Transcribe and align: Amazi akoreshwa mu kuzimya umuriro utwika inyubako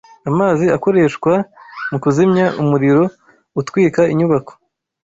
Amazi 0.29 0.65
akoreshwa 0.77 1.31
mu 1.89 1.97
kuzimya 2.03 2.45
umuriro 2.61 3.03
utwika 3.59 4.01
inyubako 4.11 4.51